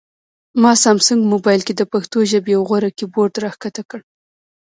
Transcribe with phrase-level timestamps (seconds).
[0.61, 3.99] ما سامسنګ مبایل کې د پښتو ژبې یو غوره کیبورډ راښکته کړ